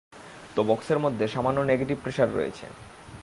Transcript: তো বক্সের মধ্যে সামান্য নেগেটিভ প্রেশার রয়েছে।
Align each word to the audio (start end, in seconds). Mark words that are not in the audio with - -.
তো 0.55 0.59
বক্সের 0.63 0.99
মধ্যে 0.99 1.25
সামান্য 1.27 1.59
নেগেটিভ 1.61 1.97
প্রেশার 2.03 2.29
রয়েছে। 2.33 2.65